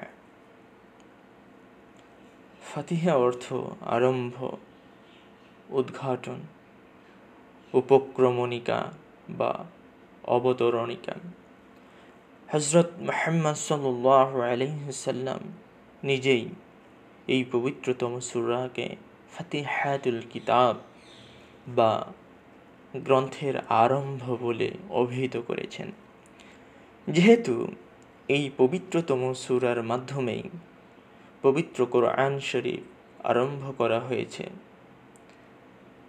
ফাতিহা 2.68 3.14
অর্থ 3.26 3.46
আরম্ভ 3.86 4.36
উদ্ঘাটন 5.70 6.40
উপক্রমণিকা 7.74 8.79
বা 9.39 9.53
অবতরণিকা 10.26 11.14
হজরত 12.53 12.89
মোহাম্মদ 13.07 13.57
সাল্লাহ 13.69 14.29
আলহিসাল্লাম 14.53 15.41
নিজেই 16.03 16.45
এই 17.27 17.41
পবিত্রতম 17.51 18.13
সুরাকে 18.19 18.87
ফাতিহাতুল 19.33 20.19
কিতাব 20.29 20.75
বা 21.67 21.91
গ্রন্থের 22.93 23.55
আরম্ভ 23.83 24.23
বলে 24.41 24.69
অভিহিত 24.89 25.35
করেছেন। 25.47 25.89
যেহেতু 27.07 27.55
এই 28.27 28.43
পবিত্রতম 28.57 29.21
সুরার 29.33 29.79
মাধ্যমেই 29.83 30.43
পবিত্র 31.43 31.79
কোরআন 31.86 32.33
শরীফ 32.39 32.83
আরম্ভ 33.23 33.63
করা 33.77 34.00
হয়েছে, 34.00 34.45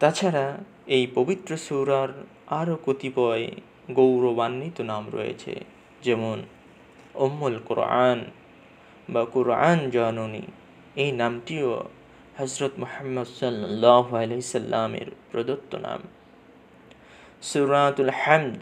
তাছাড়া 0.00 0.46
এই 0.86 1.04
পবিত্র 1.14 1.50
সুরার 1.56 2.10
আরও 2.60 2.74
কতিপয় 2.86 3.46
গৌরবান্বিত 3.90 4.76
নাম 4.80 5.04
রয়েছে। 5.12 5.54
যেমন 6.02 6.42
অম্মুল 7.14 7.58
কোরআন 7.58 8.24
বা 9.10 9.24
কোরআন 9.24 9.90
জননী 9.90 10.42
এই 10.96 11.12
নামটিও 11.12 11.84
হজরত 12.38 12.70
মোহাম্মদ 12.78 13.26
সাল্লাহ 13.40 15.04
প্রদত্ত 15.32 15.74
নাম। 15.74 16.00
সুরাতুল 17.42 18.10
হ্যামদ 18.12 18.56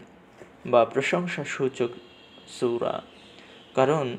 বা 0.65 0.85
প্রশংসা 0.85 1.43
সূচক 1.43 1.89
সৌরা। 2.47 3.01
কারণ 3.75 4.15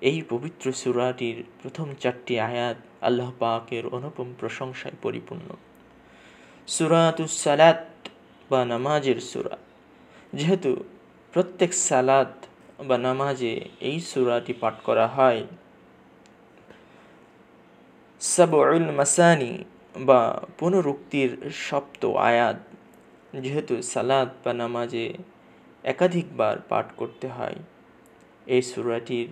এই 0.00 0.22
পবিত্র 0.28 0.72
সুরাটির 0.72 1.44
প্রথম 1.62 1.94
চারটি 2.00 2.40
আয়াত 2.40 2.76
আল্লাহ 3.00 3.32
পাকের 3.38 3.86
অনুপম 3.86 4.34
প্রশংসায় 4.40 4.94
পরিপূর্ণ। 5.02 5.56
সুরাতুস 6.66 7.44
সালাত 7.44 8.08
বা 8.50 8.64
নামাজের 8.64 9.20
সুরা। 9.20 9.56
যেহেতু 10.34 10.84
প্রত্যেক 11.32 11.74
সালাত 11.74 12.46
বা 12.86 12.98
নামাজে 12.98 13.60
এই 13.80 14.00
সুরাটি 14.00 14.52
পাঠ 14.52 14.74
করা 14.84 15.06
হয়। 15.06 15.44
সাবউল 18.20 18.90
মাসানি 18.90 19.64
বা 19.96 20.40
পুনরুক্তির 20.58 21.50
সপ্ত 21.52 22.04
আয়াত, 22.04 22.56
যেহেতু 23.40 23.82
সালাদ 23.82 24.28
বা 24.44 24.52
নামাজে 24.52 25.12
একাধিকবার 25.84 26.56
পাঠ 26.68 26.86
করতে 26.96 27.28
হয়। 27.28 27.58
এই 28.46 28.62
সুরাটির 28.62 29.28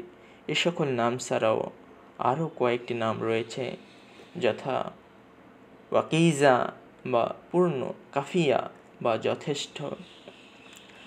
এ 0.48 0.55
সকল 0.55 0.89
নাম 0.89 1.19
ছাড়াও 1.19 1.70
আরও 2.19 2.50
কয়েকটি 2.56 2.94
নাম 2.94 3.22
রয়েছে, 3.22 3.77
যথা 4.41 4.92
ওয়াকিজা 5.92 6.72
বা 7.06 7.34
পূর্ণ 7.50 7.92
কাফিয়া 8.12 8.70
বা 9.02 9.19
যথেষ্ট। 9.19 9.83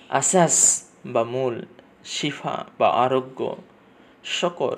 আসাস 0.09 0.55
বা 1.05 1.23
মূল 1.23 1.65
শিফা 2.05 2.65
বা 2.77 2.89
আরোগ্য, 2.89 3.55
শকর 4.23 4.77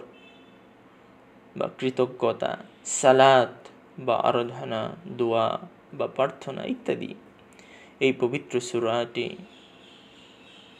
বা 1.57 1.69
কৃতজ্ঞতা, 1.77 2.57
সালাত 2.85 3.67
বা 3.99 4.15
আরাধনা, 4.15 4.95
দোয়া 5.07 5.59
বা 5.93 6.07
প্রার্থনা 6.07 6.65
ইত্যাদি। 6.65 7.15
এই 7.99 8.13
পবিত্র 8.13 8.59
সুরাটি 8.59 9.37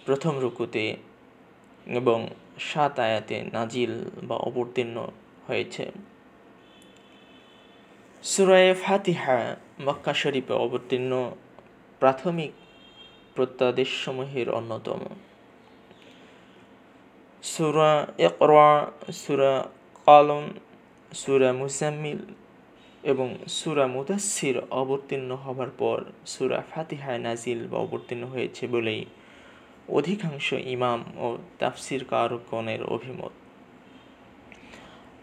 প্রথম 0.06 0.40
রুকুতে 0.40 0.97
এবং 1.85 2.28
সাত 2.59 3.00
আয়াতে 3.00 3.44
নাজিল 3.53 4.09
বা 4.24 4.35
অবতীর্ণ 4.35 5.07
হয়েছে। 5.47 5.91
সুরায় 8.24 8.74
ফাতিহা 8.74 9.56
মক্কা 9.81 10.13
শরীফে 10.13 10.53
অবতীর্ণ, 10.53 11.31
প্রাথমিক 12.00 12.51
প্রত্যাদেশসমূহের 13.35 14.50
অন্যতম। 14.50 15.00
সুরা 17.51 17.91
একরা 18.17 18.69
সুরা 19.12 19.53
কালম 20.07 20.45
সুরা 21.12 21.50
মুসাম্মিল 21.53 22.19
এবং 23.03 23.28
সুরা 23.47 23.85
মুদাসির 23.88 24.57
অবতীর্ণ 24.72 25.31
হবার 25.35 25.72
পর 25.78 26.00
সুরা 26.25 26.59
ফাতিহায় 26.72 27.19
নাজিল 27.19 27.59
বা 27.67 27.78
অবতীর্ণ 27.78 28.23
হয়েছে 28.23 28.63
বলেই 28.67 29.06
অধিকাংশ 29.89 30.47
ইমাম 30.53 31.00
ও 31.17 31.28
তাফসির 31.59 32.06
কারকগণের 32.06 32.81
অভিমত। 32.84 33.34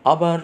আবার 0.04 0.40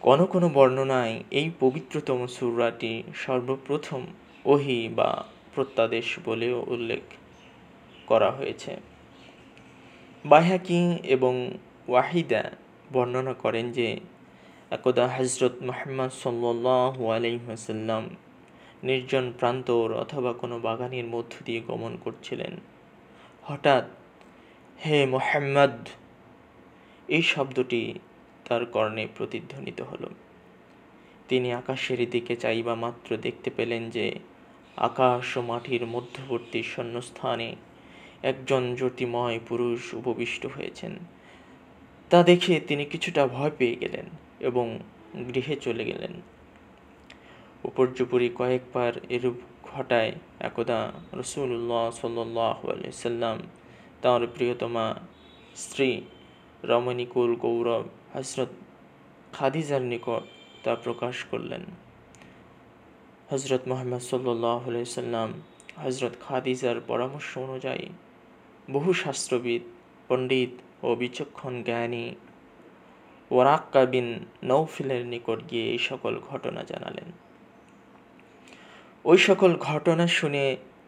কোনো 0.00 0.24
কোনো 0.26 0.46
বর্ণনায় 0.48 1.16
এই 1.30 1.48
পবিত্রতম 1.60 2.20
সুরাটি 2.26 2.92
সর্বপ্রথম 3.14 4.02
ওহি 4.44 4.80
বা 4.96 5.10
প্রত্যাদেশ 5.54 6.06
বলেও 6.24 6.56
উল্লেখ 6.68 7.02
করা 8.06 8.30
হয়েছে। 8.30 8.89
বাহাকি 10.24 10.98
এবং 11.04 11.50
ওয়াহিদা 11.88 12.50
বর্ণনা 12.92 13.34
করেন 13.34 13.72
যে, 13.72 14.00
একদা 14.70 15.08
হজরত 15.08 15.62
মোহাম্মদ 15.62 16.10
সাল্লাহ 16.10 17.10
আলহিহাসাল্লাম 17.10 18.08
নির্জন 18.82 19.32
প্রান্তর 19.38 19.92
অথবা 19.92 20.32
কোনো 20.32 20.58
বাগানের 20.58 21.04
মধ্য 21.04 21.44
দিয়ে 21.44 21.60
গমন 21.60 21.98
করছিলেন। 22.04 22.56
হঠাৎ, 23.42 23.84
হে 24.86 25.06
মোহাম্মদ! 25.06 25.88
এই 27.08 27.22
শব্দটি 27.22 27.98
তার 28.44 28.66
কর্ণে 28.66 29.08
প্রতিধ্বনিত 29.16 29.80
হল। 29.80 30.08
তিনি 31.28 31.52
আকাশের 31.52 32.10
দিকে 32.10 32.36
চাইবা 32.36 32.74
মাত্র 32.74 33.16
দেখতে 33.16 33.50
পেলেন 33.56 33.90
যে, 33.90 34.18
আকাশ 34.76 35.36
ও 35.36 35.42
মাটির 35.42 35.86
মধ্যবর্তী 35.86 36.62
শূন্যস্থানে 36.62 37.56
একজন 38.22 38.74
জ্যোতিময় 38.74 39.40
পুরুষ 39.48 39.94
উপবিষ্ট 39.94 40.46
হয়েছেন। 40.46 40.98
তা 42.10 42.22
দেখে 42.22 42.60
তিনি 42.60 42.84
কিছুটা 42.84 43.26
ভয় 43.26 43.50
পেয়ে 43.58 43.76
গেলেন 43.76 44.04
এবং 44.40 44.78
গৃহে 45.34 45.56
চলে 45.56 45.84
গেলেন। 45.84 46.12
উপর্যুপরি 47.64 48.28
কয়েকবার 48.34 48.92
এরূপ 49.08 49.34
ঘটায় 49.62 50.12
একদা 50.40 50.92
রসুল্লাহ 51.12 51.90
সাল্লাহ 51.90 52.90
সাল্লাম 52.92 53.38
তাঁর 54.02 54.26
প্রিয়তমা 54.26 54.94
স্ত্রী 55.56 56.00
রমণীকুল 56.64 57.36
গৌরব 57.36 57.84
হজরত 58.14 58.48
খাদিজার 59.32 59.82
নিকট 59.82 60.22
তা 60.64 60.74
প্রকাশ 60.74 61.24
করলেন। 61.30 61.60
হজরত 63.30 63.68
মোহাম্মদ 63.68 64.00
সাল্লাহ 64.00 64.84
সাল্লাম 64.84 65.32
হজরত 65.76 66.12
খাদিজার 66.28 66.80
পরামর্শ 66.86 67.38
অনুযায়ী 67.38 67.86
বহু 68.72 68.90
শাস্ত্রবিদ 68.92 69.62
পণ্ডিত 70.08 70.52
ও 70.82 70.88
বিচক্ষণ 70.94 71.54
জ্ঞানী 71.62 72.06
ওয়ারাক্কা 73.30 73.82
বিন 73.86 74.08
নৌফিলের 74.42 75.02
নিকট 75.06 75.40
গিয়ে 75.50 75.66
এই 75.72 75.78
সকল 75.78 76.12
ঘটনা 76.30 76.60
জানালেন। 76.62 77.08
ওই 79.04 79.18
সকল 79.18 79.50
ঘটনা 79.58 80.06
শুনে 80.06 80.44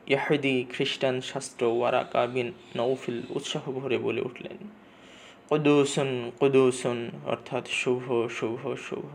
ইয়াহুদি 0.06 0.56
খ্রিস্টান 0.72 1.16
শাস্ত্র 1.20 1.62
ওয়ারাকা 1.66 2.22
বিন 2.26 2.48
নৌফিল 2.76 3.18
উৎসাহ 3.30 3.64
ভরে 3.72 3.98
বলে 3.98 4.20
উঠলেন, 4.20 4.56
কদুসন 5.50 6.10
কদুসন, 6.40 6.98
অর্থাৎ 7.26 7.64
শুভ 7.80 8.04
শুভ 8.28 8.60
শুভ। 8.88 9.08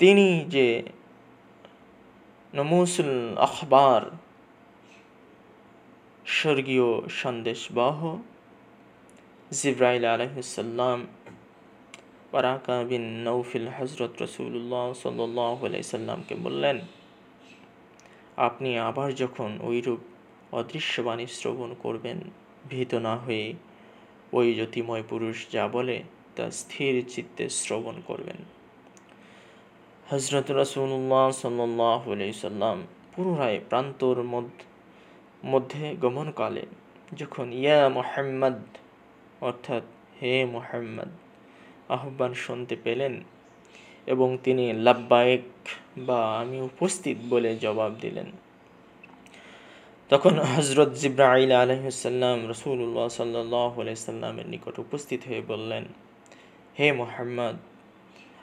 তিনি 0.00 0.26
যে 0.48 0.82
নমুসুল 2.54 3.12
আখবার 3.38 4.02
স্বর্গীয় 6.38 6.88
সন্দেশবাহ। 7.22 7.98
জিব্রাইল 9.50 10.04
আলহিসাল্লাম 10.14 10.98
বারাকা 12.32 12.76
বিন 12.88 13.04
নৌফিল 13.26 13.68
হজরত 13.76 14.12
রসুল্লাহ 14.24 14.86
সাল্লাহ 15.02 15.58
সাল্লামকে 15.92 16.34
বললেন, 16.44 16.76
আপনি 18.48 18.70
আবার 18.88 19.08
যখন 19.22 19.50
ওইরূপ 19.68 20.00
অদৃশ্যবাণী 20.52 21.26
শ্রবণ 21.36 21.70
করবেন, 21.84 22.18
ভীত 22.70 22.92
না 23.06 23.14
হয়ে 23.24 23.46
ওই 24.32 24.46
জ্যোতিময় 24.54 25.04
পুরুষ 25.10 25.36
যা 25.54 25.64
বলে 25.68 25.96
তা 26.36 26.44
স্থির 26.60 26.94
চিত্তে 27.12 27.44
শ্রবণ 27.60 27.96
করবেন। 28.08 28.38
হজরত 30.10 30.48
রসুল্লাহ 30.60 31.26
সাল্লাহ 31.42 32.02
সাল্লাম 32.44 32.78
পুনরায় 33.12 33.58
প্রান্তর 33.68 34.18
মধ্যে 34.34 34.69
গমনকালে 36.00 36.66
যখন 37.12 37.52
ইয়া 37.52 37.88
মোহাম্মদ, 37.88 38.58
অর্থাৎ 39.40 39.82
হে 40.22 40.44
মোহাম্মদ, 40.44 41.10
আহ্বান 41.88 42.34
শুনতে 42.34 42.76
পেলেন 42.76 43.24
এবং 44.06 44.38
তিনি 44.44 44.72
লাব্বায়েক 44.72 45.42
বা 45.98 46.40
আমি 46.40 46.60
উপস্থিত 46.60 47.18
বলে 47.28 47.56
জবাব 47.56 47.92
দিলেন। 48.00 48.32
তখন 50.10 50.38
হজরত 50.38 50.90
জিব্রাইল 50.94 51.52
আলহিসাল্লাম 51.52 52.50
রসুল্লাহ 52.50 53.08
সাল্লাহ 53.08 53.94
সাল্লামের 53.94 54.46
নিকট 54.48 54.78
উপস্থিত 54.78 55.20
হয়ে 55.28 55.40
বললেন, 55.40 55.84
হে 56.78 56.92
মোহাম্মদ, 56.92 57.56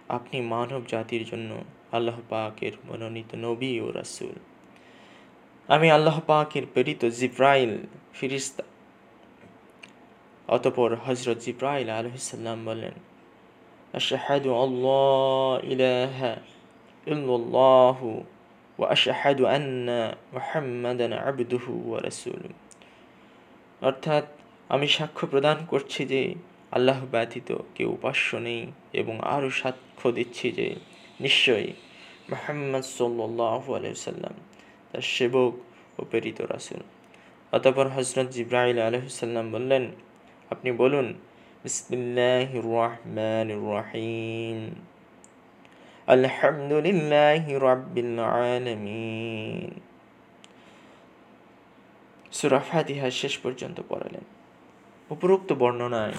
আপনি 0.09 0.41
মানব 0.41 0.81
জাতির 0.87 1.23
জন্য 1.25 1.63
আল্লাহ 1.91 2.17
পাকের 2.29 2.71
মনোনীত 2.87 3.35
নবী 3.35 3.79
ও 3.79 3.91
রাসুল। 3.91 4.35
আমি 5.75 5.87
আল্লাহ 5.91 6.17
পাকের 6.19 6.65
প্রেরিত 6.73 7.01
জিব্রাইল 7.19 7.73
ফিরিস্তা। 8.13 8.63
অতপর 10.47 10.89
হজরত 11.05 11.37
জিব্রাইল 11.45 11.89
আলহিসাল্লাম 11.89 12.57
বলেন 12.65 12.95
আল্লাহ 14.67 15.59
ইলাহা 15.73 16.31
ইল্লাল্লাহু 17.07 18.07
ওয়া 18.79 18.87
আশাহাদু 18.95 19.43
আন্না 19.45 19.99
মুহাম্মাদান 20.33 21.13
আবদুহু 21.29 21.71
ওয়া 21.89 21.99
রাসূলুহু। 22.01 22.55
অর্থাৎ 23.81 24.25
আমি 24.69 24.87
সাক্ষ্য 24.87 25.25
প্রদান 25.27 25.57
করছি 25.65 26.01
যে 26.05 26.21
আল্লাহ 26.71 26.99
ব্যতীত 27.11 27.49
কেউ 27.75 27.89
উপাস্য 27.91 28.27
নেই 28.47 28.61
এবং 28.93 29.15
আরও 29.35 29.49
সাক্ষ্য 29.61 30.07
দিচ্ছি 30.11 30.47
যে 30.51 30.67
নিশ্চয়ই 31.25 31.69
মোহাম্মদ 32.31 32.85
সাল্লাহ 32.97 33.63
আলহিসাল্লাম 33.77 34.35
তার 34.89 35.05
সেবক 35.15 35.53
ও 35.99 36.01
প্রেরিত 36.09 36.39
রাসুল। 36.53 36.81
অতপর 37.55 37.87
হজরত 37.95 38.27
জিব্রাহিল 38.35 38.79
আলহিসাল্লাম 38.87 39.45
বললেন, 39.55 39.83
আপনি 40.53 40.69
বলুন 40.81 41.07
বিসমিল্লাহ 41.63 42.49
রহমান 42.73 43.49
রহিম। 43.73 44.59
আলহামদুলিল্লাহ 46.07 47.43
রাব্বিল 47.67 48.13
আলামিন। 48.33 49.71
সূরা 52.37 52.59
শেষ 53.21 53.33
পর্যন্ত 53.43 53.77
পড়ালেন। 53.89 54.23
উপরোক্ত 55.09 55.49
বর্ণনায় 55.61 56.15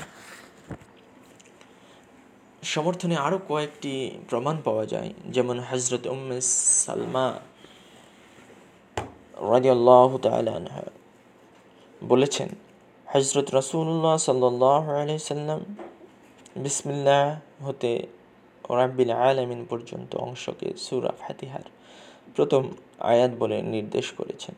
সমর্থনে 2.73 3.17
আরও 3.27 3.39
কয়েকটি 3.51 3.93
প্রমাণ 4.31 4.57
পাওয়া 4.67 4.85
যায়, 4.93 5.11
যেমন 5.35 5.57
হজরত 5.69 6.05
উম্মে 6.15 6.39
সালমা 6.85 7.27
রাজিয়াল্লাহ 9.39 10.11
তালানহা 10.19 10.85
বলেছেন 12.03 12.49
হজরত 13.07 13.49
রসুল্লাহ 13.55 14.17
সাল্লাহ 14.17 14.87
সাল্লাম 15.19 15.61
বিসমিল্লাহ 16.57 17.39
হতে 17.67 17.93
রাব্বিল 18.71 19.11
আলমিন 19.11 19.61
পর্যন্ত 19.71 20.17
অংশকে 20.17 20.69
সুরা 20.77 21.13
ফাতিহার 21.23 21.67
প্রথম 22.37 22.63
আয়াত 22.99 23.33
বলে 23.39 23.63
নির্দেশ 23.63 24.07
করেছেন। 24.13 24.55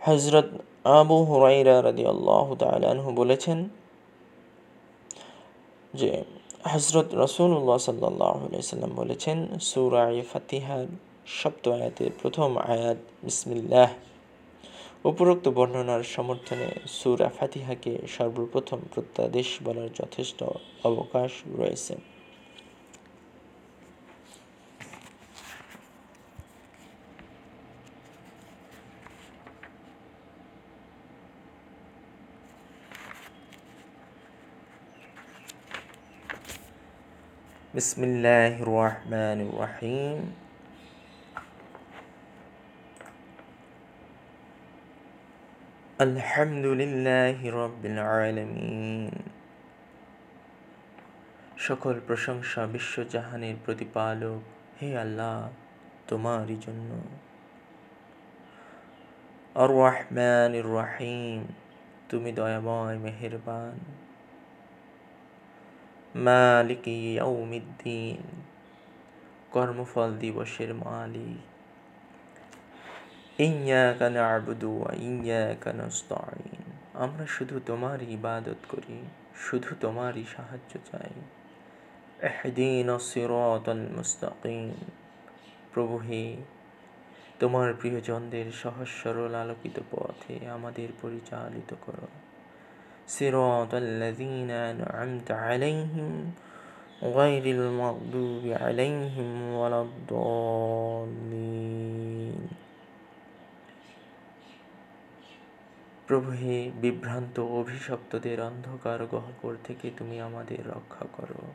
হজরত 0.00 0.48
আবু 0.84 1.24
হুরাইরা 1.24 1.82
রাদি 1.82 2.04
আল্লাহ 2.06 2.46
তালাহু 2.54 3.10
বলেছেন 3.12 3.68
যে 5.94 6.10
হজরত 6.72 7.08
রসুল্লাহ 7.14 7.78
সাল্লাহ 7.78 8.60
সাল্লাম 8.60 8.92
বলেছেন, 8.96 9.38
সুরা 9.60 10.04
ফাতিহার 10.32 10.86
সপ্ত 11.26 11.68
আয়াতের 11.68 12.10
প্রথম 12.22 12.56
আয়াত 12.56 12.96
বিসমিল্লাহ। 13.22 13.90
উপরোক্ত 15.04 15.48
বর্ণনার 15.48 16.02
সমর্থনে 16.02 16.68
সুরা 16.88 17.28
ফাতিহাকে 17.28 17.98
সর্বপ্রথম 18.08 18.80
প্রত্যাদেশ 18.94 19.58
বলার 19.64 19.88
যথেষ্ট 19.94 20.44
অবকাশ 20.84 21.30
রয়েছে। 21.46 21.96
বিসমিল্লাহ 37.74 38.62
রহমান 38.62 39.58
রাহিম। 39.58 40.41
আলহামদুলিল্লাহ 46.02 47.46
রব্বিল 47.46 47.98
আলামিন। 47.98 49.22
সকল 51.58 52.00
প্রশংসা 52.06 52.66
বিশ্বজাহানের 52.66 53.54
প্রতিপালক, 53.64 54.40
হে 54.82 54.98
আল্লাহ, 54.98 55.50
তোমারই 56.08 56.56
জন্য। 56.56 57.00
আর 59.54 59.68
রহমান 59.68 60.76
রাহিম, 60.76 61.52
তুমি 62.08 62.32
দয়াময় 62.32 62.98
মেহেরবান। 62.98 63.78
মালিক 66.14 66.88
ইয়াউমিদ্দিন, 66.88 68.22
কর্মফল 69.50 70.14
দিবসের 70.14 70.74
মালিক। 70.74 71.51
ইয়াকা 73.41 74.07
না'বুদু 74.09 74.69
ওয়া 74.73 74.91
ইয়াকা 75.05 75.69
নাস্তাঈন 75.73 76.61
আমরা 76.95 77.25
শুধু 77.35 77.55
তোমারই 77.69 78.05
ইবাদত 78.13 78.61
করি 78.69 78.97
শুধু 79.45 79.69
তোমারই 79.81 80.23
সাহায্য 80.35 80.71
চাই 80.89 81.13
ইহদিনা 82.23 82.95
সিরাতাল 83.09 83.83
মুস্তাকিম 83.95 84.61
প্রভু 85.73 85.95
হে 86.07 86.23
তোমার 87.39 87.67
প্রিয়জনদের 87.79 88.47
সহজ 88.63 88.89
সরল 89.01 89.33
আলোকিত 89.35 89.77
পথে 89.91 90.35
আমাদের 90.55 90.89
পরিচালিত 91.01 91.71
করো 91.85 92.09
صراط 93.09 93.71
الذين 93.75 94.51
أنعمت 94.51 95.31
عليهم 95.33 96.31
غير 97.03 97.45
المغضوب 97.47 98.43
عليهم 98.55 99.29
ولا 99.51 99.81
الضالين 99.81 101.37
প্রভু 106.12 106.30
হে 106.30 106.70
বিভ্রান্ত 106.74 107.40
অভিশপ্তদের 107.40 108.40
অন্ধকার 108.40 109.06
গহ্বর 109.06 109.56
থেকে 109.64 109.90
তুমি 109.96 110.20
আমাদের 110.20 110.66
রক্ষা 110.66 111.04
করো। 111.12 111.52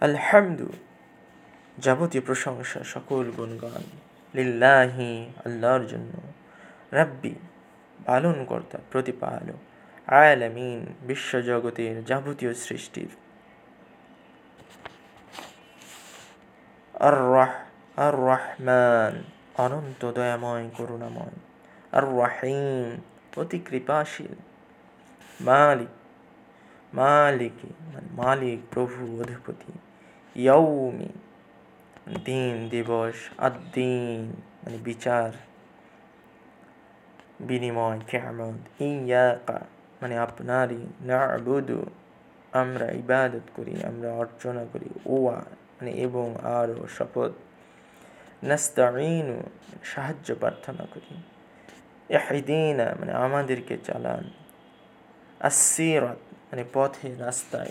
আলহামদু 0.00 0.68
যাবতীয় 1.78 2.22
প্রশংসা 2.26 2.84
সকল 2.84 3.30
গুণগান 3.30 3.82
লিল্লাহি 4.34 5.32
আল্লাহর 5.44 5.86
জন্য। 5.86 6.12
রাব্বি, 6.92 7.34
পালনকর্তা, 8.04 8.78
প্রতিপালক 8.92 9.60
আয়ালামিন 10.06 10.86
বিশ্বজগতের 11.02 12.04
যাবতীয় 12.04 12.54
সৃষ্টির। 12.54 13.08
আর 16.94 17.12
রাহ 17.12 17.54
আর 17.96 18.14
রহমান 18.14 19.43
অনন্ত 19.58 20.12
দয়াময়, 20.12 20.70
করুণাময়। 20.76 21.38
আর 21.92 22.18
রাহিম 22.18 23.00
অতি 23.40 23.58
কৃপাশীল। 23.58 24.34
মালিক 25.40 25.88
মালিক 26.94 27.52
মানে 27.64 28.06
মালিক, 28.10 28.60
প্রভু, 28.70 29.20
অধিপতি। 29.20 29.72
ইয়ৌমি 30.36 31.08
দিন, 32.24 32.68
দিবস 32.68 33.14
আদিন 33.38 34.32
মানে 34.64 34.76
বিচার, 34.76 35.30
বিনিময় 37.40 38.00
কেমন 38.08 38.58
ইয়াকা 38.80 39.60
মানে 40.02 40.18
আপনারই, 40.18 40.86
নাবুদু, 41.00 41.86
আমরা 42.52 42.90
ইবাদত 42.90 43.40
করি, 43.56 43.84
আমরা 43.84 44.12
অর্চনা 44.12 44.64
করি। 44.72 44.88
ওয়া 45.06 45.36
মানে 45.36 45.90
এবং 45.90 46.36
আরও 46.42 46.86
শপথ। 46.88 47.30
নাস্তাইনু 48.44 49.42
সাহায্য 49.84 50.34
প্রার্থনা 50.34 50.86
করি। 50.94 51.22
এহিদিনা 52.08 52.94
মানে 53.00 53.12
আমাদেরকে 53.12 53.78
চালান। 53.84 54.30
আসিরত 55.40 56.34
মানে 56.34 56.64
পথে 56.72 57.14
রাস্তায়। 57.14 57.70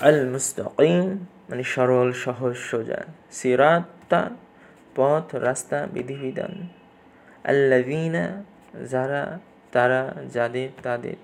আল 0.00 0.28
মুস্তাকিম 0.28 1.26
মানে 1.48 1.62
সরল, 1.62 2.12
সহজ, 2.12 2.56
সোজা। 2.56 3.04
সিরাত্তা 3.32 4.30
পথ, 4.96 5.34
রাস্তা, 5.34 5.86
বিধিবিধান। 5.86 6.68
আল্লাদিনা 7.44 8.44
যারা, 8.90 9.38
তারা 9.72 10.14
যাদের, 10.32 10.68
তাদের। 10.82 11.16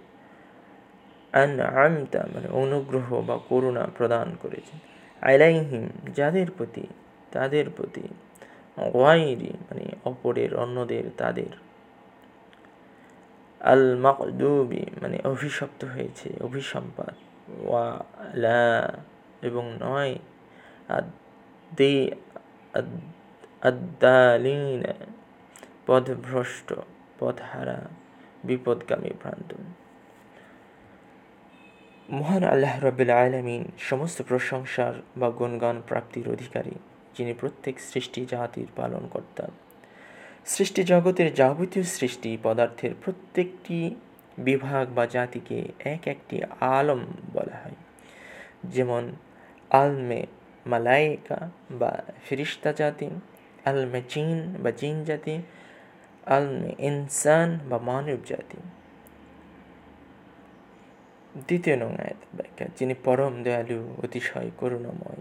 আমতা 1.33 2.27
মানে 2.35 2.49
অনুগ্রহ 2.49 3.21
বা 3.21 3.39
করুণা 3.49 3.87
প্রদান 3.97 4.37
করেছেন। 4.43 4.92
আলাইহিম, 5.23 5.89
যাদের 6.15 6.51
প্রতি? 6.51 6.87
তাদের 7.33 7.71
প্রতি। 7.71 8.03
ওয়াইরি 8.77 9.51
মানে 9.51 9.89
অপরের 10.05 10.55
অন্যদের, 10.55 11.05
তাদের। 11.17 11.47
আল 13.61 13.97
মাকদুবি 13.97 14.87
মানে 15.03 15.19
অভিশপ্ত 15.25 15.85
হয়েছে 15.85 16.31
অভিসম্পাদ 16.41 17.15
ওয়া, 17.67 18.05
লা, 18.35 18.93
এবং 19.43 19.79
নয়। 19.81 20.19
আদি 20.89 22.11
আদালিন 23.63 24.83
পথভ্রষ্ট 25.87 26.73
পথহারা 27.19 27.81
বিপদগামী 28.45 29.11
ভ্রান্ত 29.11 29.55
মহান 32.13 32.45
আল্লাহ 32.45 32.85
রবিল 32.85 33.11
আলমিন 33.11 33.65
সমস্ত 33.79 34.23
প্রশংসার 34.23 34.95
বা 35.17 35.31
গুণগান 35.31 35.83
প্রাপ্তির 35.89 36.29
অধিকারী, 36.29 36.71
যিনি 37.17 37.33
প্রত্যেক 37.33 37.81
সৃষ্টি 37.81 38.27
জাতির 38.31 38.67
পালনকর্তা। 38.77 39.47
সৃষ্টি 40.47 40.85
জগতের 40.85 41.35
যাবতীয় 41.35 41.85
সৃষ্টি 41.85 42.39
পদার্থের 42.43 42.91
প্রত্যেকটি 43.05 43.95
বিভাগ 44.39 44.89
বা 44.95 45.07
জাতিকে 45.07 45.65
এক 45.79 46.07
একটি 46.07 46.41
আলম 46.61 47.01
বলা 47.33 47.57
হয়। 47.57 47.75
যেমন 48.65 49.13
আলমে 49.71 50.27
মালাইকা 50.67 51.51
বা 51.71 52.03
ফিরিস্তা 52.29 52.73
জাতি, 52.73 53.09
আলমে 53.65 54.03
চিন 54.09 54.55
বা 54.63 54.71
জিন 54.71 55.05
জাতি, 55.05 55.43
আলমে 56.27 56.75
ইনসান 56.79 57.59
বা 57.69 57.79
মানব 57.79 58.19
জাতি। 58.27 58.59
দ্বিতীয় 61.37 61.77
নং 61.77 61.95
আয়াত, 61.95 62.37
ব্যাখ্যা। 62.37 62.67
যিনি 62.79 62.95
পরম 63.05 63.43
দয়ালু, 63.43 63.95
অতিশয় 64.05 64.51
করুণাময়। 64.59 65.21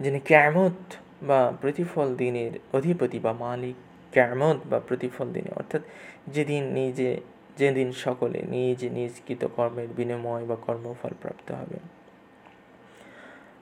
যিনি 0.00 0.20
ক্যামত 0.20 0.94
বা 1.22 1.52
প্রতিফল 1.60 2.14
দিনের 2.14 2.50
অধিপতি 2.72 3.18
বা 3.18 3.32
মালিক, 3.32 3.74
ক্যামত 4.10 4.56
বা 4.66 4.80
প্রতিফল 4.80 5.32
দিনে, 5.32 5.50
অর্থাৎ 5.56 5.82
যেদিন 6.26 6.64
নিজে, 6.64 7.20
যেদিন 7.58 7.92
সকলে 7.92 8.42
নিজ 8.42 8.84
নিজ 8.84 9.20
কৃতকর্মের 9.26 9.88
বিনিময় 9.88 10.44
বা 10.44 10.56
কর্মফল 10.56 11.10
প্রাপ্ত 11.20 11.52
হবে। 11.52 11.78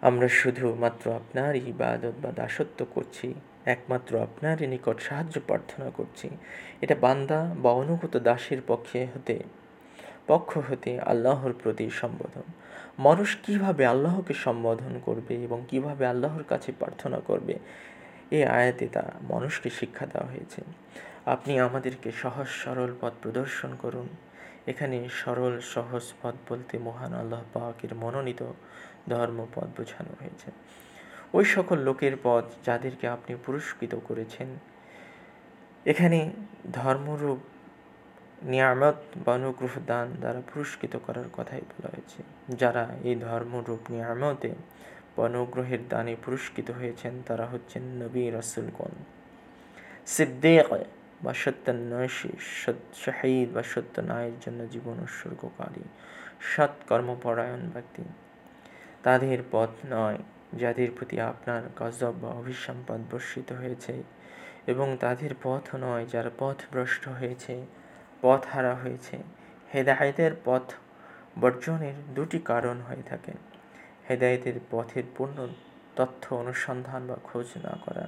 আমরা 0.00 0.28
শুধু 0.28 0.74
মাত্র 0.74 1.12
আপনার 1.12 1.56
ইবাদত 1.56 2.12
বা 2.22 2.32
দাসত্ব 2.32 2.86
করছি, 2.94 3.34
একমাত্র 3.64 4.22
আপনারই 4.22 4.66
নিকট 4.66 5.00
সাহায্য 5.00 5.40
প্রার্থনা 5.46 5.90
করছি। 5.90 6.28
এটা 6.80 6.94
বান্দা 6.94 7.54
বা 7.58 7.70
অনুগত 7.72 8.16
দাসের 8.16 8.58
পক্ষে 8.66 9.04
হতে 9.04 9.38
পক্ষ 10.30 10.50
হতে 10.68 10.90
আল্লাহর 11.10 11.52
প্রতি 11.62 11.86
সম্বোধন। 12.00 12.46
মানুষ 13.06 13.30
কীভাবে 13.44 13.82
আল্লাহকে 13.92 14.34
সম্বোধন 14.44 14.94
করবে 15.06 15.34
এবং 15.46 15.58
কীভাবে 15.70 16.04
আল্লাহর 16.12 16.44
কাছে 16.48 16.70
প্রার্থনা 16.80 17.18
করবে 17.28 17.54
এই 18.36 18.44
আয়াতে 18.58 18.86
তা 18.88 19.04
মানুষকে 19.22 19.68
শিক্ষা 19.78 20.04
দেওয়া 20.12 20.28
হয়েছে। 20.32 20.60
আপনি 21.34 21.52
আমাদেরকে 21.66 22.08
সহজ 22.22 22.48
সরল 22.62 22.92
পথ 23.00 23.12
প্রদর্শন 23.22 23.70
করুন। 23.82 24.08
এখানে 24.66 24.96
সরল, 25.20 25.54
সহজ 25.74 26.04
পথ 26.20 26.34
বলতে 26.48 26.74
মহান 26.78 27.12
আল্লাহ 27.14 27.42
পাকের 27.54 27.92
মনোনীত 27.94 28.42
ধর্মপথ 29.08 29.68
বোঝানো 29.76 30.12
হয়েছে। 30.20 30.48
ওই 31.36 31.44
সকল 31.54 31.78
লোকের 31.78 32.14
পথ 32.22 32.44
যাদেরকে 32.66 33.06
আপনি 33.16 33.32
পুরস্কৃত 33.46 33.92
করেছেন, 34.08 34.48
এখানে 35.86 36.18
ধর্মরূপ 36.72 37.40
নিয়ামত 38.42 38.94
বা 39.24 39.32
অনুগ্রহ 39.32 39.70
দান 39.86 40.12
দ্বারা 40.20 40.40
পুরস্কৃত 40.54 40.96
করার 40.96 41.24
কথাই 41.32 41.60
বলা 41.60 41.88
হয়েছে। 41.88 42.22
যারা 42.56 42.88
এই 43.04 43.14
ধর্মরূপ 43.14 43.90
নিয়ামতে 43.90 44.54
অনুগ্রহের 45.16 45.78
দানে 45.88 46.16
পুরস্কৃত 46.24 46.70
হয়েছেন, 46.70 47.22
তারা 47.26 47.46
হচ্ছেন 47.46 47.82
নবী 47.82 48.30
রাসুলগণ। 48.30 48.90
সিদ্দিক 50.06 50.84
বা 51.22 51.34
সত্যান্বেষী 51.34 52.28
শাহিদ 52.94 53.54
বা 53.54 53.62
সত্য 53.62 54.00
নায়ের 54.00 54.32
জন্য 54.40 54.68
জীবন 54.68 55.00
উৎসর্গকারী, 55.00 55.82
সৎ 56.40 56.70
কর্মপরায়ণ 56.88 57.70
ব্যক্তি। 57.74 58.02
তাদের 59.02 59.38
পথ 59.50 59.68
নয় 59.86 60.16
যাদের 60.54 60.88
প্রতি 60.98 61.20
আপনার 61.20 61.62
গজব 61.76 62.14
বা 62.22 62.28
অভিসম্পাদ 62.28 63.00
বর্ষিত 63.10 63.52
হয়েছে 63.52 64.02
এবং 64.66 64.96
তাদের 65.00 65.30
পথ 65.42 65.74
নয় 65.74 66.06
যার 66.12 66.30
পথ 66.38 66.56
ভ্রষ্ট 66.72 67.08
হয়েছে। 67.08 67.66
পথ 68.22 68.46
হারা 68.52 68.74
হয়েছে। 68.74 69.16
হেদায়তের 69.74 70.30
পথ 70.44 70.72
বর্জনের 71.40 71.94
দুটি 72.14 72.38
কারণ 72.38 72.80
হয়ে 72.80 73.02
থাকে। 73.02 73.32
হেদায়তের 74.08 74.54
পথের 74.70 75.02
পূর্ণ 75.16 75.48
তথ্য 75.96 76.34
অনুসন্ধান 76.34 77.06
বা 77.06 77.16
খোঁজ 77.24 77.46
না 77.62 77.78
করা। 77.86 78.06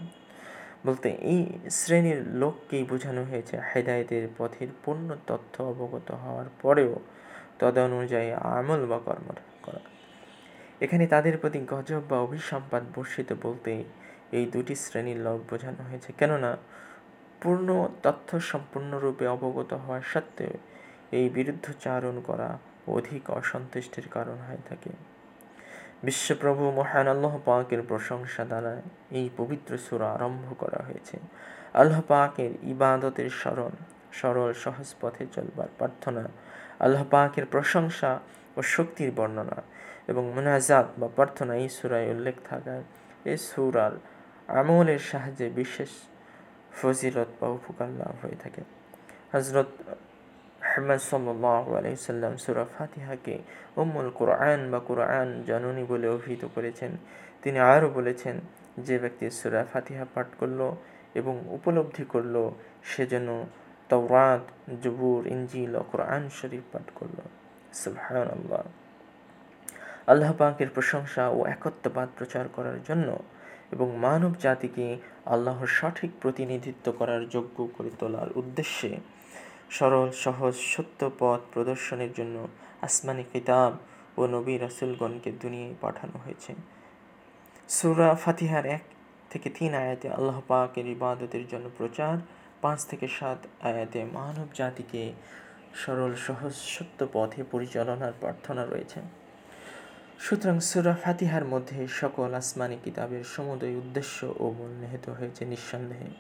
বলতে 0.87 1.09
এই 1.11 1.59
শ্রেণির 1.71 2.27
লোককেই 2.27 2.85
বোঝানো 2.85 3.25
হয়েছে, 3.25 3.61
হেদায়তের 3.75 4.29
পথের 4.39 4.69
পূর্ণ 4.85 5.17
তথ্য 5.27 5.63
অবগত 5.63 6.11
হওয়ার 6.13 6.47
পরেও 6.63 7.01
তদনুযায়ী 7.59 8.33
আমল 8.33 8.87
বা 8.87 8.99
কর্ম 8.99 9.29
করা। 9.63 9.81
এখানে 10.81 11.07
তাদের 11.07 11.39
প্রতি 11.39 11.61
গজব 11.69 12.03
বা 12.09 12.21
অভিসম্পাদ 12.21 12.83
বর্ষিত 12.95 13.33
বলতে 13.43 13.85
এই 14.33 14.47
দুটি 14.47 14.75
শ্রেণির 14.75 15.17
লোক 15.17 15.41
বোঝানো 15.51 15.83
হয়েছে। 15.91 16.13
কেননা 16.19 16.57
পূর্ণ 17.41 17.89
তথ্য 18.03 18.41
সম্পূর্ণরূপে 18.41 19.27
অবগত 19.27 19.75
হওয়া 19.75 20.01
সত্ত্বেও 20.03 20.55
এই 21.13 21.29
বিরুদ্ধচারণ 21.29 22.21
করা 22.21 22.59
অধিক 22.89 23.31
অসন্তুষ্টির 23.31 24.09
কারণ 24.09 24.39
হয়ে 24.39 24.63
থাকে। 24.69 24.91
বিশ্বপ্রভু 26.05 26.71
মহান 26.71 27.09
আল্লাহ 27.09 27.39
পাকের 27.45 27.83
প্রশংসা 27.83 28.45
দ্বারা 28.45 28.83
এই 29.11 29.31
পবিত্র 29.37 29.79
সুরা 29.79 30.09
আরম্ভ 30.13 30.47
করা 30.59 30.81
হয়েছে। 30.83 31.17
আল্লাহ 31.75 32.01
পাকের 32.01 32.51
ইবাদতের 32.63 33.31
স্মরণ, 33.31 33.73
সরল 34.13 34.53
সহজ 34.53 34.95
পথে 35.01 35.27
চলবার 35.27 35.69
প্রার্থনা, 35.79 36.25
আল্লাহ 36.79 37.05
পাকের 37.05 37.47
প্রশংসা 37.47 38.19
ও 38.57 38.63
শক্তির 38.63 39.11
বর্ণনা 39.11 39.63
এবং 40.09 40.25
মোনাজাত 40.35 40.87
বা 41.01 41.09
প্রার্থনা 41.09 41.55
এই 41.55 41.69
সুরায় 41.69 42.11
উল্লেখ 42.11 42.37
থাকায় 42.45 42.85
এই 43.25 43.39
সুরার 43.39 43.93
আমলের 44.49 44.99
সাহায্যে 44.99 45.49
বিশেষ 45.51 45.93
ফজিলত 46.79 47.31
বা 47.41 47.49
উপকার 47.49 47.89
লাভ 48.01 48.15
হয়ে 48.23 48.39
থাকে। 48.43 48.63
হজরত 49.33 49.71
আহমদ 50.63 51.01
সাল্লাহ 51.11 51.65
আলাইসাল্লাম 51.79 52.33
সুরা 52.37 52.65
ফাতিহাকে 52.65 53.35
উম্মুল 53.77 54.11
কোরআন 54.11 54.61
বা 54.71 54.81
কোরআন 54.81 55.29
জননী 55.47 55.85
বলে 55.85 56.09
অভিহিত 56.09 56.45
করেছেন। 56.55 56.93
তিনি 57.43 57.59
আরও 57.59 57.89
বলেছেন, 57.91 58.37
যে 58.79 58.99
ব্যক্তি 58.99 59.31
সুরা 59.31 59.65
ফাতিহা 59.73 60.05
পাঠ 60.15 60.27
করল 60.41 60.61
এবং 61.15 61.35
উপলব্ধি 61.49 62.05
করল, 62.05 62.51
সে 62.83 63.07
যেন 63.07 63.29
তওরাত 63.89 64.43
জবুর 64.83 65.27
ইঞ্জিল 65.27 65.77
ও 65.77 65.83
কোরআন 65.93 66.23
শরীফ 66.29 66.65
পাঠ 66.73 66.87
করল। 66.95 67.19
সুবহান 67.73 68.29
আল্লাহ 68.37 68.63
আল্লাহ 70.07 70.33
পাকের 70.33 70.69
প্রশংসা 70.69 71.29
ও 71.29 71.39
একত্ববাদ 71.47 72.09
প্রচার 72.19 72.45
করার 72.57 72.79
জন্য 72.89 73.09
এবং 73.73 73.97
মানব 73.97 74.33
জাতিকে 74.41 74.99
আল্লাহর 75.27 75.67
সঠিক 75.67 76.11
প্রতিনিধিত্ব 76.21 76.93
করার 76.93 77.29
যোগ্য 77.29 77.69
করে 77.77 77.91
তোলার 77.99 78.29
উদ্দেশ্যে 78.37 78.97
সরল, 79.71 80.11
সহজ, 80.11 80.55
সত্য 80.55 81.11
পথ 81.19 81.41
প্রদর্শনের 81.53 82.13
জন্য 82.13 82.37
আসমানি 82.83 83.25
কিতাব 83.33 83.73
ও 84.19 84.27
নবী 84.27 84.59
রাসুলগণকে 84.59 85.33
দুনিয়ায় 85.33 85.75
পাঠানো 85.81 86.17
হয়েছে। 86.19 86.55
সুরা 87.69 88.15
ফাতিহার 88.15 88.67
এক 88.67 88.85
থেকে 89.31 89.51
তিন 89.51 89.75
আয়াতে 89.75 90.09
আল্লাহ 90.09 90.41
পাকের 90.49 90.87
ইবাদতের 90.87 91.45
জন্য 91.49 91.67
প্রচার, 91.79 92.15
পাঁচ 92.61 92.79
থেকে 92.87 93.09
সাত 93.09 93.41
আয়াতে 93.61 94.05
মানব 94.05 94.49
জাতিকে 94.55 95.13
সরল, 95.75 96.13
সহজ, 96.15 96.53
সত্য 96.53 97.07
পথে 97.13 97.41
পরিচালনার 97.51 98.13
প্রার্থনা 98.21 98.63
রয়েছে। 98.65 99.01
সুতরাং 100.25 100.61
সুরা 100.61 100.95
ফাতিহার 100.95 101.45
মধ্যে 101.45 101.89
সকল 101.89 102.35
আসমানি 102.35 102.77
কিতাবের 102.85 103.25
সমুদয় 103.25 103.77
উদ্দেশ্য 103.77 104.35
ও 104.39 104.45
মূল 104.51 104.73
নিহিত 104.81 105.07
হয়েছে 105.09 105.45
নিঃসন্দেহে। 105.45 106.11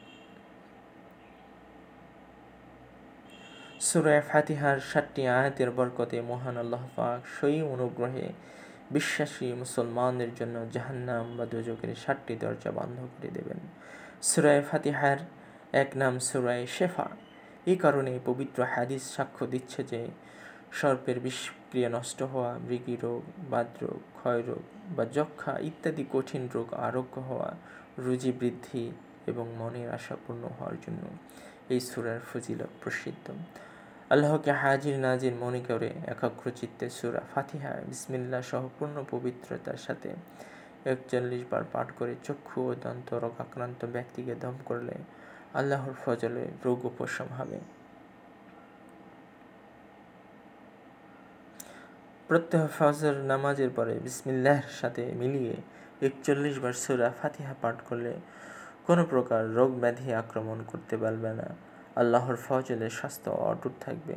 সুরায় 3.80 4.20
ফাতিহার 4.20 4.78
সাতটি 4.80 5.22
আয়াতের 5.28 5.70
বরকতে 5.70 6.16
মহান 6.20 6.56
আল্লাহ 6.56 6.84
পাক 6.96 7.20
সই 7.40 7.62
অনুগ্রহে 7.62 8.26
বিশ্বাসী 8.90 9.52
মুসলমানদের 9.52 10.34
জন্য 10.34 10.56
জাহান্নাম 10.72 11.36
বা 11.36 11.44
দুজকের 11.46 11.94
সাতটি 11.94 12.34
দরজা 12.36 12.70
বন্ধ 12.70 12.98
করে 13.00 13.30
দেবেন। 13.30 13.60
সুরায় 14.22 14.62
ফাতিহার 14.62 15.18
এক 15.72 15.90
নাম 15.96 16.18
সুরায় 16.18 16.66
শেফা। 16.66 17.06
এই 17.66 17.76
কারণে 17.76 18.12
পবিত্র 18.24 18.58
হাদিস 18.64 19.02
সাক্ষ্য 19.16 19.46
দিচ্ছে 19.46 19.80
যে 19.84 20.00
সর্পের 20.72 21.20
বিষক্রিয়া 21.70 21.96
নষ্ট 21.98 22.20
হওয়া, 22.32 22.52
মৃগী 22.66 22.96
রোগ 23.04 23.22
বাদরোগ 23.52 23.98
ক্ষয়রোগ 24.18 24.62
বা 24.96 25.04
যক্ষা 25.16 25.52
ইত্যাদি 25.68 26.04
কঠিন 26.14 26.42
রোগ 26.54 26.68
আরোগ্য 26.86 27.14
হওয়া, 27.28 27.50
রুজি 28.04 28.32
বৃদ্ধি 28.40 28.84
এবং 29.30 29.46
মনের 29.60 29.88
আশা 29.98 30.14
পূর্ণ 30.24 30.42
হওয়ার 30.56 30.76
জন্য 30.84 31.02
এই 31.74 31.80
সুরার 31.88 32.20
ফজিলত 32.28 32.72
প্রসিদ্ধ। 32.82 33.26
আল্লাহকে 34.12 34.52
হাজির 34.62 34.96
নাজির 35.06 35.34
মনে 35.44 35.60
করে 35.68 35.88
একাগ্র 36.14 36.44
চিত্তে 36.58 36.86
সুরা 36.98 37.22
ফাতিহা 37.32 37.72
বিসমিল্লা 37.88 38.40
সহ 38.50 38.62
পূর্ণ 38.76 38.96
পবিত্রতার 39.12 39.78
সাথে 39.86 40.10
একচল্লিশ 40.92 41.42
বার 41.50 41.64
পাঠ 41.72 41.88
করে 41.98 42.14
চক্ষু 42.26 42.58
ও 42.70 42.72
দন্ত 42.84 43.08
রোগাক্রান্ত 43.22 43.80
ব্যক্তিকে 43.94 44.34
দম 44.44 44.56
করলে 44.68 44.94
আল্লাহর 45.58 45.94
ফজলে 46.02 46.44
রোগ 46.64 46.78
উপশম 46.90 47.28
হবে। 47.38 47.58
প্রত্যহ 52.30 52.66
ফজর 52.78 53.14
নামাজের 53.14 53.70
পরে 53.76 53.94
বিসমিল্লাহর 53.98 54.68
সাথে 54.80 55.02
মিলিয়ে 55.14 55.56
একচল্লিশ 56.06 56.58
বার 56.58 56.72
সুরা 56.72 57.12
ফাতিহা 57.22 57.54
পাঠ 57.62 57.76
করলে 57.88 58.12
কোনো 58.86 59.06
প্রকার 59.06 59.54
রোগ 59.54 59.70
ব্যাধি 59.80 60.14
আক্রমণ 60.14 60.58
করতে 60.66 60.96
পারবে 60.96 61.32
না। 61.34 61.48
আল্লাহর 61.96 62.36
ফজলে 62.36 62.90
স্বাস্থ্য 62.90 63.30
অটুট 63.30 63.72
থাকবে। 63.80 64.14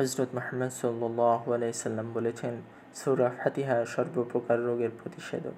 হজরত 0.00 0.28
মাহমদ 0.34 0.70
সাল্লাহ 0.70 2.04
বলেছেন, 2.14 2.54
সৌরা 2.94 3.30
ফাতিহা 3.38 3.84
সর্বপ্রকার 3.84 4.58
রোগের 4.60 4.88
প্রতিষেধক। 5.02 5.56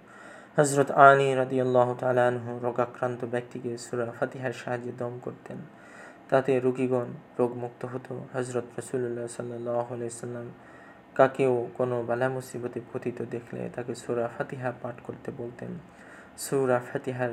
হজরত 0.56 0.90
আলী 0.90 1.32
আল্লাহ 1.60 1.94
তালানহ 1.98 2.58
রোগাক্রান্ত 2.62 3.24
ব্যক্তিকে 3.24 3.78
সুরা 3.78 4.12
ফাতিহার 4.20 4.52
সাহায্যে 4.52 4.92
দম 4.98 5.18
করতেন। 5.22 5.56
তাতে 6.30 6.60
রোগীগণ 6.60 7.06
রোগমুক্ত 7.38 7.84
হতো। 7.84 8.26
হজরত 8.32 8.64
রসুল্লাহ 8.78 9.26
সাল্লাহ 9.26 10.44
কাকেও 11.14 11.68
কোনো 11.76 12.02
বালা 12.02 12.28
মুসিবতে 12.28 12.80
পতিত 12.92 13.22
দেখলে 13.30 13.70
তাকে 13.74 13.94
সুরা 13.94 14.28
ফাতিহা 14.38 14.72
পাঠ 14.82 14.94
করতে 15.04 15.32
বলতেন। 15.38 15.78
সুরা 16.38 16.80
ফাতিহার 16.92 17.30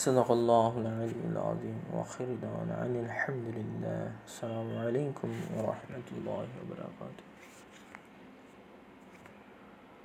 صدق 0.00 0.30
الله 0.30 0.72
العلي 0.78 1.22
العظيم. 1.32 1.78
وآخر 1.92 2.24
دعوانا 2.42 2.74
عن 2.74 3.04
الحمد 3.04 3.46
لله. 3.52 4.12
السلام 4.26 4.78
عليكم 4.78 5.30
ورحمة 5.56 6.08
الله 6.16 6.48
وبركاته. 6.60 7.29